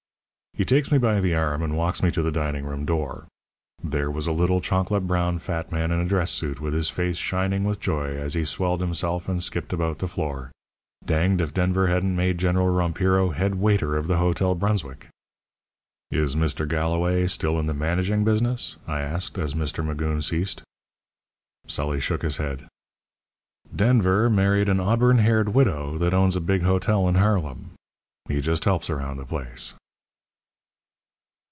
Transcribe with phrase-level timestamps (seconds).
[0.53, 3.25] "He takes me by the arm and walks me to the dining room door.
[3.81, 7.15] There was a little chocolate brown fat man in a dress suit, with his face
[7.15, 10.51] shining with joy as he swelled himself and skipped about the floor.
[11.05, 15.07] Danged if Denver hadn't made General Rompiro head waiter of the Hotel Brunswick!"
[16.11, 16.67] "Is Mr.
[16.67, 19.85] Galloway still in the managing business?" I asked, as Mr.
[19.85, 20.63] Magoon ceased.
[21.65, 22.67] Sully shook his head.
[23.73, 27.71] "Denver married an auburn haired widow that owns a big hotel in Harlem.
[28.27, 29.75] He just helps around the place."